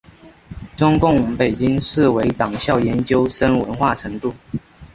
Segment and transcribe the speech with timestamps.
[0.75, 4.33] 中共北京市委党校研究生文化程度。